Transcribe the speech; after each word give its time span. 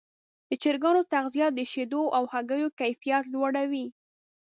د 0.49 0.51
چرګانو 0.63 1.01
تغذیه 1.13 1.47
د 1.53 1.59
شیدو 1.71 2.01
او 2.17 2.23
هګیو 2.33 2.73
کیفیت 2.79 3.23
لوړوي. 3.33 3.85